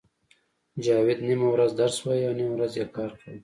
[0.83, 3.37] جاوید نیمه ورځ درس وایه او نیمه ورځ کار کاوه